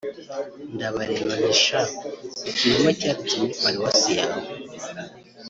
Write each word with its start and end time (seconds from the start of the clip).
ndabareba 0.75 1.31
nti 1.39 1.53
sha 1.63 1.81
ikinyoma 2.49 2.91
cyaritse 2.99 3.35
muri 3.39 3.53
paruwasi 3.61 4.11
yawe 4.19 4.45